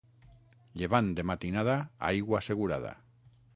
Llevant 0.83 1.11
de 1.19 1.27
matinada, 1.33 1.77
aigua 2.09 2.41
assegurada. 2.43 2.95